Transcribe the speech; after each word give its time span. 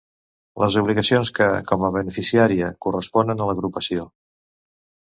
Les 0.63 0.77
obligacions 0.81 1.31
que, 1.41 1.51
com 1.73 1.87
a 1.89 1.93
beneficiària, 1.97 2.73
corresponen 2.87 3.41
a 3.47 3.51
l'agrupació. 3.53 4.11